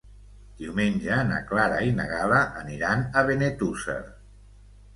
[0.61, 4.03] Diumenge na Clara i na Gal·la aniran a Benetússer.